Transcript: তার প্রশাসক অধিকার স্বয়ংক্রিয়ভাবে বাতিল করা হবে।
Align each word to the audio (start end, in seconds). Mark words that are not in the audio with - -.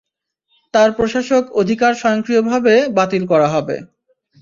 তার 0.73 0.89
প্রশাসক 0.97 1.43
অধিকার 1.61 1.91
স্বয়ংক্রিয়ভাবে 1.95 2.73
বাতিল 2.97 3.23
করা 3.31 3.47
হবে। 3.47 3.75